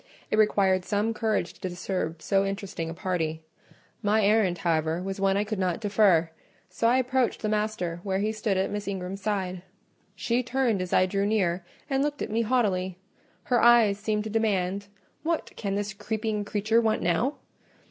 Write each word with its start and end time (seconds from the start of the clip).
It 0.31 0.39
required 0.39 0.83
some 0.83 1.13
courage 1.13 1.53
to 1.53 1.69
disturb 1.69 2.23
so 2.23 2.43
interesting 2.43 2.89
a 2.89 2.93
party; 2.95 3.43
my 4.01 4.25
errand, 4.25 4.57
however, 4.57 4.99
was 5.03 5.19
one 5.19 5.37
I 5.37 5.43
could 5.43 5.59
not 5.59 5.79
defer, 5.79 6.31
so 6.71 6.87
I 6.87 6.97
approached 6.97 7.43
the 7.43 7.49
master 7.49 7.99
where 8.01 8.17
he 8.17 8.31
stood 8.31 8.57
at 8.57 8.71
Miss 8.71 8.87
Ingram's 8.87 9.21
side. 9.21 9.61
She 10.15 10.41
turned 10.41 10.81
as 10.81 10.91
I 10.91 11.05
drew 11.05 11.27
near, 11.27 11.63
and 11.87 12.01
looked 12.01 12.23
at 12.23 12.31
me 12.31 12.41
haughtily: 12.41 12.97
her 13.43 13.61
eyes 13.61 13.99
seemed 13.99 14.23
to 14.23 14.31
demand, 14.31 14.87
"What 15.21 15.51
can 15.55 15.75
the 15.75 15.93
creeping 15.99 16.45
creature 16.45 16.81
want 16.81 17.03
now?" 17.03 17.35